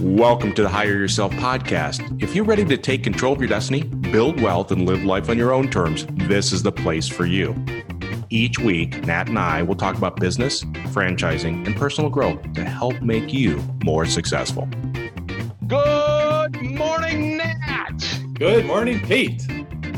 [0.00, 2.22] Welcome to the Hire Yourself podcast.
[2.22, 5.36] If you're ready to take control of your destiny, build wealth, and live life on
[5.36, 7.54] your own terms, this is the place for you.
[8.30, 10.62] Each week, Nat and I will talk about business,
[10.92, 14.68] franchising, and personal growth to help make you more successful.
[18.34, 19.46] Good morning, Pete.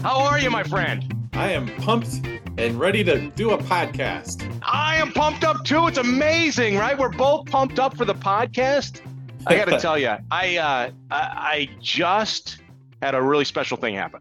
[0.02, 1.30] How are you, my friend?
[1.32, 2.20] I am pumped
[2.58, 4.46] and ready to do a podcast.
[4.62, 5.86] I am pumped up too.
[5.86, 6.98] It's amazing, right?
[6.98, 9.00] We're both pumped up for the podcast.
[9.46, 12.58] I got to tell you, I, uh, I just
[13.00, 14.20] had a really special thing happen.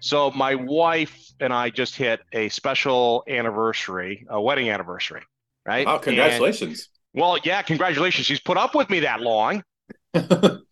[0.00, 5.22] So my wife and I just hit a special anniversary, a wedding anniversary,
[5.64, 5.86] right?
[5.86, 6.90] Oh, congratulations!
[7.14, 8.26] And, well, yeah, congratulations.
[8.26, 9.64] She's put up with me that long.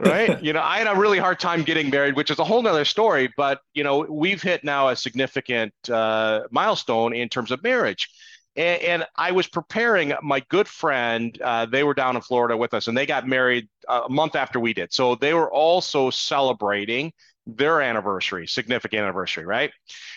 [0.00, 0.42] right?
[0.46, 2.84] You know, I had a really hard time getting married, which is a whole nother
[2.84, 3.32] story.
[3.36, 8.08] But you know, we've hit now a significant uh, milestone in terms of marriage.
[8.56, 11.38] And, and, I was preparing my good friend.
[11.42, 14.58] Uh, they were down in Florida with us, and they got married a month after
[14.58, 14.94] we did.
[14.94, 17.12] So they were also celebrating
[17.46, 19.70] their anniversary, significant anniversary, right?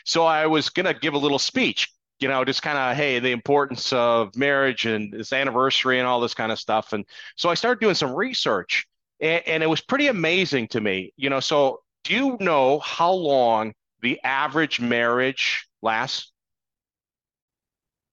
[0.06, 3.32] So I was gonna give a little speech, you know, just kind of hey, the
[3.32, 6.94] importance of marriage and this anniversary and all this kind of stuff.
[6.94, 7.06] And
[7.36, 8.88] so I started doing some research,
[9.20, 11.40] and, and it was pretty amazing to me, you know.
[11.40, 16.32] So do you know how long the average marriage lasts?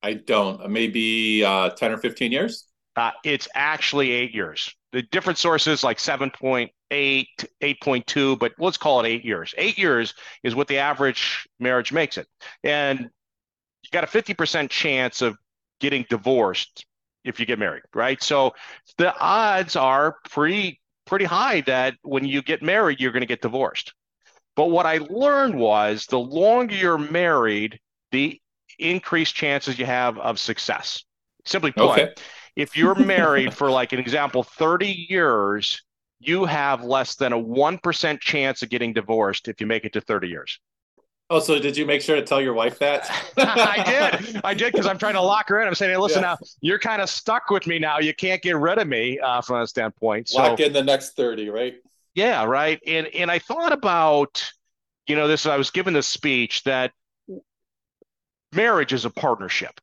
[0.02, 0.62] I don't.
[0.62, 2.66] Uh, maybe uh, 10 or 15 years?
[2.94, 4.74] Uh, it's actually eight years.
[4.92, 9.54] The different sources like 7.8, 8.2, but let's call it eight years.
[9.58, 12.27] Eight years is what the average marriage makes it.
[12.64, 15.36] And you got a 50% chance of
[15.80, 16.86] getting divorced
[17.24, 18.22] if you get married, right?
[18.22, 18.54] So
[18.98, 23.40] the odds are pretty pretty high that when you get married, you're going to get
[23.40, 23.94] divorced.
[24.56, 27.78] But what I learned was the longer you're married,
[28.10, 28.40] the
[28.78, 31.05] increased chances you have of success.
[31.45, 32.14] Simply put, okay.
[32.56, 35.83] if you're married for like an example 30 years,
[36.18, 40.00] you have less than a 1% chance of getting divorced if you make it to
[40.00, 40.58] 30 years.
[41.29, 43.11] Oh, so did you make sure to tell your wife that?
[43.37, 43.83] I
[44.20, 44.41] did.
[44.45, 45.67] I did because I'm trying to lock her in.
[45.67, 46.37] I'm saying, hey, listen, yeah.
[46.41, 47.98] now you're kind of stuck with me now.
[47.98, 50.29] You can't get rid of me uh, from that standpoint.
[50.29, 51.75] So, lock in the next 30, right?
[52.14, 52.81] Yeah, right.
[52.87, 54.48] And and I thought about,
[55.09, 55.47] you know, this.
[55.47, 56.92] I was given this speech that
[58.53, 59.81] marriage is a partnership,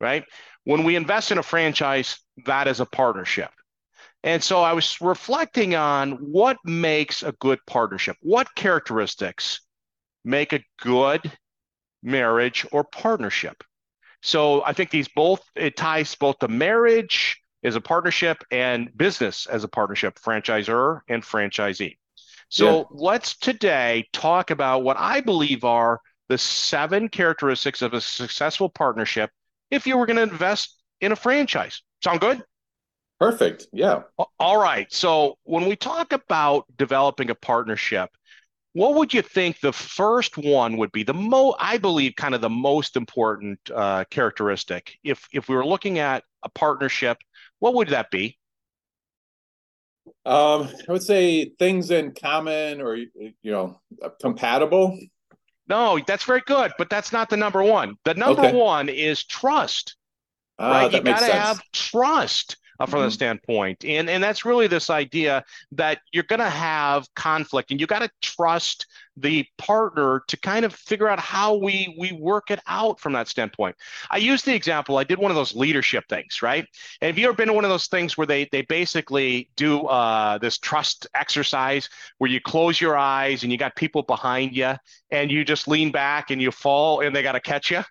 [0.00, 0.24] right?
[0.64, 3.50] When we invest in a franchise, that is a partnership.
[4.24, 8.16] And so I was reflecting on what makes a good partnership.
[8.20, 9.60] What characteristics
[10.24, 11.20] make a good
[12.02, 13.62] marriage or partnership?
[14.22, 19.46] So I think these both, it ties both the marriage as a partnership and business
[19.46, 21.96] as a partnership, franchisor and franchisee.
[22.48, 22.84] So yeah.
[22.90, 29.30] let's today talk about what I believe are the seven characteristics of a successful partnership
[29.70, 31.82] if you were going to invest in a franchise.
[32.02, 32.42] Sound good?
[33.18, 33.66] Perfect.
[33.72, 34.02] Yeah.
[34.38, 34.90] All right.
[34.92, 38.10] So when we talk about developing a partnership,
[38.72, 41.02] what would you think the first one would be?
[41.02, 44.96] The mo, I believe, kind of the most important uh, characteristic.
[45.02, 47.18] If if we were looking at a partnership,
[47.58, 48.38] what would that be?
[50.24, 53.80] Um, I would say things in common or you know
[54.20, 54.98] compatible.
[55.68, 57.96] No, that's very good, but that's not the number one.
[58.04, 58.56] The number okay.
[58.56, 59.96] one is trust.
[60.58, 60.92] Uh, right?
[60.92, 63.06] You got to have trust uh, from mm-hmm.
[63.06, 67.78] the standpoint, and and that's really this idea that you're going to have conflict, and
[67.78, 68.86] you got to trust
[69.16, 73.28] the partner to kind of figure out how we we work it out from that
[73.28, 73.76] standpoint.
[74.10, 74.96] I use the example.
[74.96, 76.66] I did one of those leadership things, right?
[77.02, 79.82] And have you ever been to one of those things where they they basically do
[79.86, 84.74] uh, this trust exercise where you close your eyes and you got people behind you
[85.10, 87.82] and you just lean back and you fall and they got to catch you?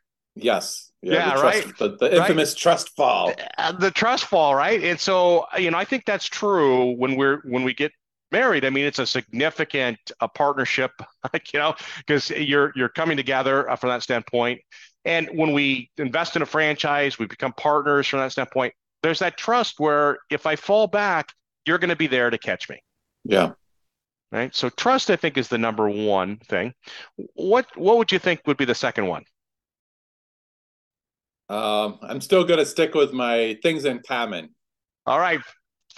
[0.43, 0.91] Yes.
[1.01, 1.63] Yeah, yeah the right.
[1.63, 2.57] Trust, the, the, infamous right?
[2.57, 3.33] trust fall.
[3.57, 4.83] Uh, the trust fall, right?
[4.83, 7.91] And so, you know, I think that's true when we're when we get
[8.31, 10.91] married i mean it's a significant a partnership
[11.33, 14.61] like you know because you're you're coming together uh, from that standpoint
[15.05, 19.37] and when we invest in a franchise we become partners from that standpoint there's that
[19.37, 21.33] trust where if i fall back
[21.65, 22.79] you're going to be there to catch me
[23.23, 23.51] yeah
[24.31, 26.73] right so trust i think is the number one thing
[27.33, 29.23] what what would you think would be the second one
[31.49, 34.49] um, i'm still going to stick with my things in common
[35.05, 35.39] all right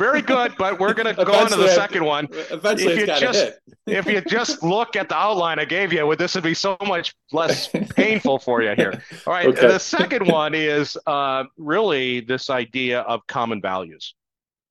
[0.02, 2.28] very good, but we're going to go on to the second one.
[2.50, 3.52] Eventually, if you just
[3.86, 7.14] if you just look at the outline I gave you, this would be so much
[7.32, 9.02] less painful for you here.
[9.28, 9.68] All right, okay.
[9.68, 14.16] the second one is uh, really this idea of common values.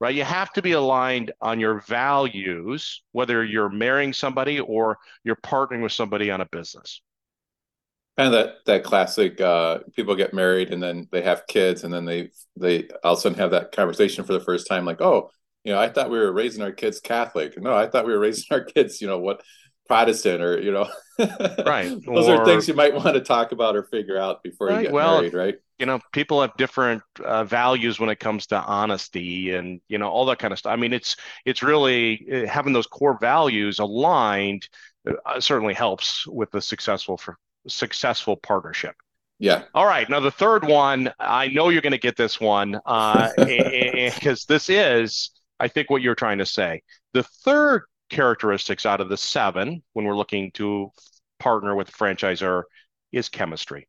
[0.00, 0.14] right?
[0.14, 5.82] You have to be aligned on your values, whether you're marrying somebody or you're partnering
[5.82, 7.02] with somebody on a business.
[8.20, 11.94] Kind of that that classic uh, people get married and then they have kids and
[11.94, 15.00] then they they all of a sudden have that conversation for the first time, like,
[15.00, 15.30] oh,
[15.64, 17.58] you know, I thought we were raising our kids Catholic.
[17.58, 19.40] No, I thought we were raising our kids, you know, what
[19.88, 20.86] Protestant or you know,
[21.64, 21.96] right?
[22.04, 24.76] Those or, are things you might want to talk about or figure out before right,
[24.76, 25.54] you get well, married, right?
[25.78, 30.10] You know, people have different uh, values when it comes to honesty and you know
[30.10, 30.74] all that kind of stuff.
[30.74, 31.16] I mean, it's
[31.46, 34.68] it's really uh, having those core values aligned
[35.08, 37.38] uh, certainly helps with the successful for
[37.68, 38.94] successful partnership.
[39.38, 39.64] Yeah.
[39.74, 40.08] All right.
[40.08, 44.68] Now the third one, I know you're going to get this one because uh, this
[44.68, 46.82] is, I think, what you're trying to say.
[47.14, 50.90] The third characteristics out of the seven when we're looking to
[51.38, 52.64] partner with a franchisor
[53.12, 53.88] is chemistry.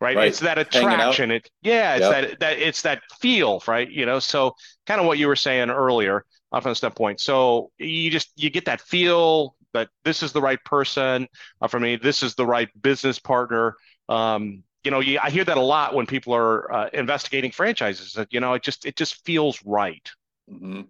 [0.00, 0.16] Right?
[0.16, 0.28] right.
[0.28, 1.30] It's that attraction.
[1.30, 2.30] It yeah, it's yep.
[2.30, 3.88] that that it's that feel, right?
[3.88, 4.54] You know, so
[4.86, 7.20] kind of what you were saying earlier off on a step point.
[7.20, 11.28] So you just you get that feel that this is the right person
[11.60, 11.96] uh, for me.
[11.96, 13.76] This is the right business partner.
[14.08, 18.14] Um, you know, you, I hear that a lot when people are uh, investigating franchises.
[18.14, 20.10] That you know, it just it just feels right.
[20.50, 20.82] Mm-hmm.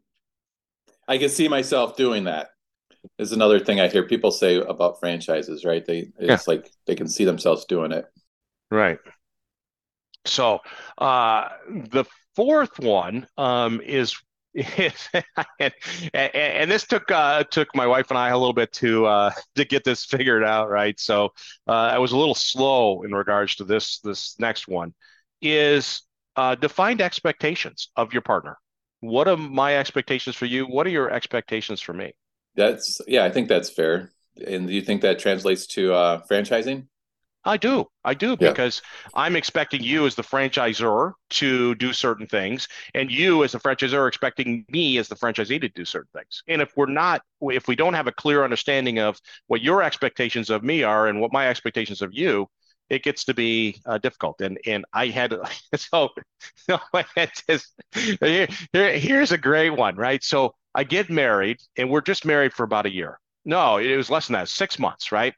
[1.08, 2.50] I can see myself doing that.
[3.18, 5.84] Is another thing I hear people say about franchises, right?
[5.84, 6.38] They it's yeah.
[6.46, 8.06] like they can see themselves doing it.
[8.70, 8.98] Right.
[10.26, 10.60] So
[10.98, 12.04] uh, the
[12.36, 14.14] fourth one um, is
[15.60, 15.72] and,
[16.12, 19.64] and, this took uh, took my wife and I a little bit to uh, to
[19.64, 20.98] get this figured out, right?
[20.98, 21.26] So
[21.68, 24.92] uh, I was a little slow in regards to this this next one.
[25.40, 26.02] Is
[26.36, 28.58] uh, defined expectations of your partner
[29.00, 30.66] what are my expectations for you?
[30.66, 32.12] What are your expectations for me?
[32.54, 34.12] That's yeah, I think that's fair.
[34.46, 36.86] And do you think that translates to uh, franchising?
[37.44, 37.86] I do.
[38.04, 38.50] I do yeah.
[38.50, 38.82] because
[39.14, 43.94] I'm expecting you as the franchisor to do certain things, and you as the franchisor
[43.94, 46.42] are expecting me as the franchisee to do certain things.
[46.48, 50.50] And if we're not, if we don't have a clear understanding of what your expectations
[50.50, 52.46] of me are and what my expectations of you,
[52.90, 54.40] it gets to be uh, difficult.
[54.42, 55.34] And and I had
[55.76, 56.10] so,
[56.56, 60.22] so I just, here, here's a great one, right?
[60.22, 63.18] So I get married, and we're just married for about a year.
[63.46, 65.34] No, it was less than that, six months, right?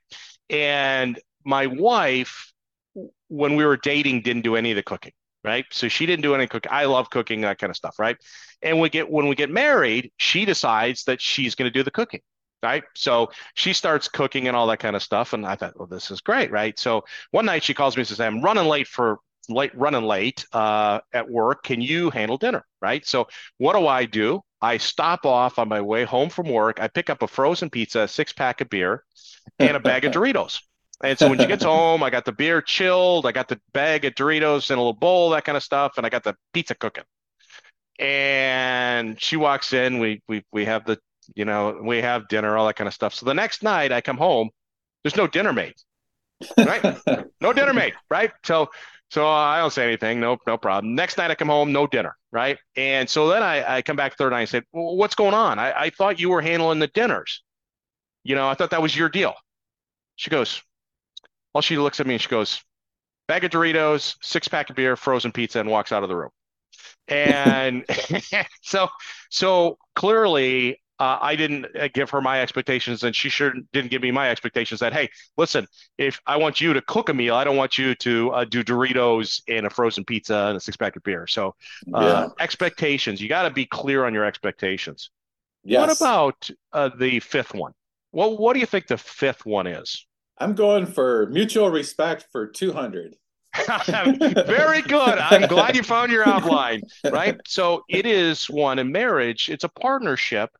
[0.51, 2.53] And my wife,
[3.29, 5.13] when we were dating, didn't do any of the cooking,
[5.45, 5.65] right?
[5.71, 6.71] So she didn't do any cooking.
[6.73, 8.17] I love cooking, that kind of stuff, right?
[8.61, 11.91] And we get when we get married, she decides that she's going to do the
[11.91, 12.21] cooking
[12.63, 12.85] right?
[12.95, 15.33] So she starts cooking and all that kind of stuff.
[15.33, 16.79] And I thought, well, this is great, right?
[16.79, 19.19] So one night she calls me and says, I'm running late for
[19.49, 21.65] late running late uh, at work.
[21.65, 22.65] Can you handle dinner?
[22.81, 23.05] Right.
[23.07, 23.29] So
[23.59, 24.41] what do I do?
[24.61, 26.81] I stop off on my way home from work.
[26.81, 29.03] I pick up a frozen pizza, a six pack of beer,
[29.59, 30.61] and a bag of Doritos.
[31.03, 34.05] And so when she gets home, I got the beer chilled, I got the bag
[34.05, 36.75] of Doritos in a little bowl, that kind of stuff, and I got the pizza
[36.75, 37.05] cooking.
[37.99, 40.99] And she walks in, we we we have the
[41.35, 43.15] you know, we have dinner, all that kind of stuff.
[43.15, 44.51] So the next night I come home,
[45.03, 45.75] there's no dinner made,
[46.57, 46.99] right?
[47.41, 48.31] no dinner made, right?
[48.45, 48.71] So,
[49.11, 50.21] so I don't say anything.
[50.21, 50.95] No, no problem.
[50.95, 52.59] Next night I come home, no dinner, right?
[52.77, 55.59] And so then I, I come back third night and say, well, what's going on?
[55.59, 57.43] I, I thought you were handling the dinners.
[58.25, 59.35] You know, I thought that was your deal.
[60.17, 60.63] She goes,
[61.55, 62.63] well, she looks at me and she goes,
[63.29, 66.31] bag of Doritos, six pack of beer, frozen pizza, and walks out of the room.
[67.09, 67.85] And
[68.63, 68.89] so,
[69.31, 74.03] so clearly uh, I didn't uh, give her my expectations, and she sure didn't give
[74.03, 74.79] me my expectations.
[74.81, 75.67] That hey, listen,
[75.99, 78.63] if I want you to cook a meal, I don't want you to uh, do
[78.63, 81.27] Doritos and a frozen pizza and a six pack of beer.
[81.27, 81.57] So
[81.93, 82.29] uh, yeah.
[82.39, 85.11] expectations, you got to be clear on your expectations.
[85.65, 85.81] Yes.
[85.81, 87.73] What about uh, the fifth one?
[88.13, 90.07] Well, what do you think the fifth one is?
[90.43, 93.17] I'm going for mutual respect for 200.
[94.47, 95.19] Very good.
[95.19, 97.39] I'm glad you found your outline, right?
[97.47, 100.51] So it is one in marriage, it's a partnership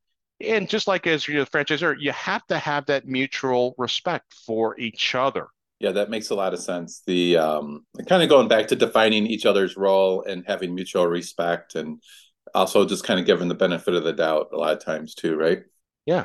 [0.43, 4.79] and just like as you're the franchisor, you have to have that mutual respect for
[4.79, 5.49] each other.
[5.79, 7.03] Yeah, that makes a lot of sense.
[7.07, 11.75] The um, kind of going back to defining each other's role and having mutual respect,
[11.75, 12.01] and
[12.55, 15.37] also just kind of giving the benefit of the doubt a lot of times too,
[15.37, 15.63] right?
[16.07, 16.25] Yeah,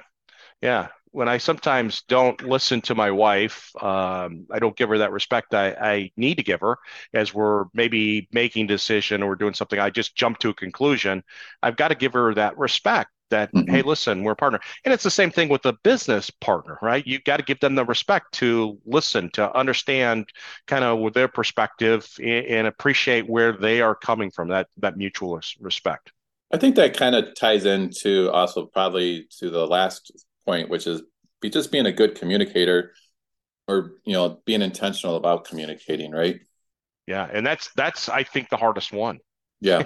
[0.61, 0.87] yeah.
[1.11, 5.53] When I sometimes don't listen to my wife, um, I don't give her that respect
[5.53, 6.77] I, I need to give her
[7.13, 9.79] as we're maybe making a decision or doing something.
[9.79, 11.23] I just jump to a conclusion.
[11.63, 13.69] I've got to give her that respect that mm-hmm.
[13.69, 17.05] hey listen we're a partner and it's the same thing with the business partner right
[17.05, 20.29] You've got to give them the respect to listen to understand
[20.65, 24.97] kind of with their perspective and, and appreciate where they are coming from that that
[24.97, 26.11] mutual respect
[26.53, 31.01] i think that kind of ties into also probably to the last point which is
[31.41, 32.93] be just being a good communicator
[33.67, 36.39] or you know being intentional about communicating right
[37.05, 39.19] yeah and that's that's i think the hardest one
[39.59, 39.83] Yeah.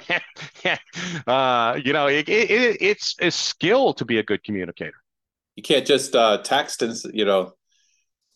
[1.28, 4.98] uh, you know, it, it, it's a skill to be a good communicator.
[5.56, 7.54] You can't just uh, text and you know.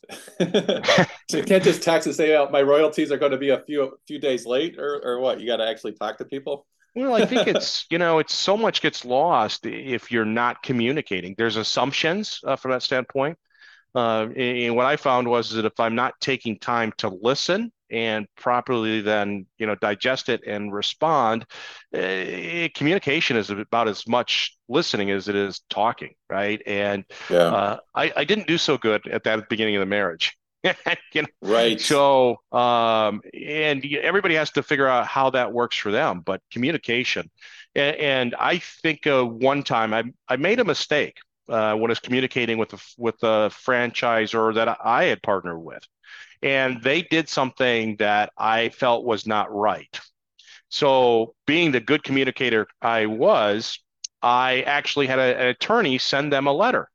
[0.40, 3.98] you can't just text and say, "Oh, my royalties are going to be a few
[4.08, 5.40] few days late," or or what?
[5.40, 6.68] You got to actually talk to people.
[6.96, 11.36] Well, I think it's you know it's so much gets lost if you're not communicating.
[11.38, 13.38] There's assumptions uh, from that standpoint.
[13.94, 18.28] Uh, and what I found was that if I'm not taking time to listen and
[18.36, 21.46] properly then you know digest it and respond,
[21.94, 26.62] uh, communication is about as much listening as it is talking, right?
[26.66, 27.38] And yeah.
[27.38, 30.36] uh, I, I didn't do so good at that beginning of the marriage.
[31.14, 31.28] you know?
[31.42, 31.80] Right.
[31.80, 36.22] So, um, and everybody has to figure out how that works for them.
[36.22, 37.30] But communication,
[37.76, 41.18] and, and I think uh, one time I I made a mistake
[41.50, 45.84] uh, when I was communicating with a, with a franchisor that I had partnered with,
[46.42, 50.00] and they did something that I felt was not right.
[50.70, 53.80] So, being the good communicator I was,
[54.22, 56.90] I actually had a, an attorney send them a letter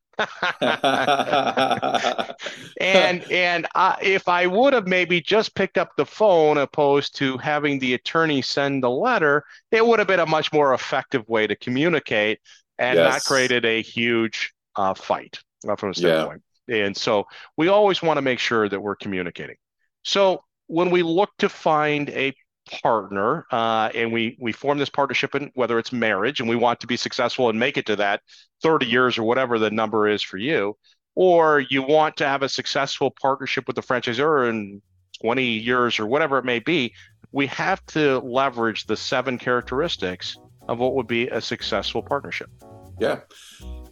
[2.80, 7.36] and and I, if I would have maybe just picked up the phone opposed to
[7.38, 11.46] having the attorney send the letter, it would have been a much more effective way
[11.46, 12.40] to communicate
[12.78, 13.12] and yes.
[13.12, 16.42] not created a huge uh, fight uh, from a standpoint.
[16.66, 16.84] Yeah.
[16.84, 19.56] And so we always want to make sure that we're communicating.
[20.04, 22.32] So when we look to find a
[22.70, 26.80] partner uh, and we we form this partnership in whether it's marriage and we want
[26.80, 28.20] to be successful and make it to that
[28.62, 30.76] 30 years or whatever the number is for you
[31.14, 34.80] or you want to have a successful partnership with the franchisor in
[35.20, 36.92] 20 years or whatever it may be
[37.32, 40.36] we have to leverage the seven characteristics
[40.68, 42.50] of what would be a successful partnership
[42.98, 43.20] yeah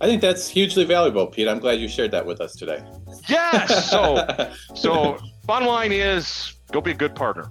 [0.00, 1.49] I think that's hugely valuable, Pete.
[1.49, 2.85] I'm glad you shared that with us today.
[3.28, 3.90] Yes.
[3.90, 4.25] So,
[4.75, 7.50] so bottom line is go be a good partner.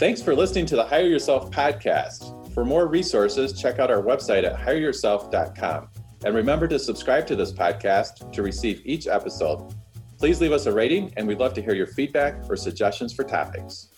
[0.00, 2.54] Thanks for listening to the Hire Yourself podcast.
[2.54, 5.90] For more resources, check out our website at hireyourself.com.
[6.24, 9.74] And remember to subscribe to this podcast to receive each episode.
[10.18, 13.24] Please leave us a rating, and we'd love to hear your feedback or suggestions for
[13.24, 13.89] topics.